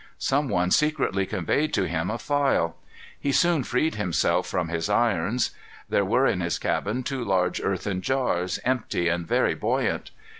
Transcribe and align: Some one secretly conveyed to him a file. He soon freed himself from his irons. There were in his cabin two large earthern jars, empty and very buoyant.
Some 0.17 0.49
one 0.49 0.71
secretly 0.71 1.27
conveyed 1.27 1.75
to 1.75 1.87
him 1.87 2.09
a 2.09 2.17
file. 2.17 2.75
He 3.19 3.31
soon 3.31 3.63
freed 3.63 3.93
himself 3.93 4.47
from 4.47 4.69
his 4.69 4.89
irons. 4.89 5.51
There 5.89 6.03
were 6.03 6.25
in 6.25 6.41
his 6.41 6.57
cabin 6.57 7.03
two 7.03 7.23
large 7.23 7.61
earthern 7.61 8.01
jars, 8.01 8.59
empty 8.65 9.09
and 9.09 9.27
very 9.27 9.53
buoyant. 9.53 10.09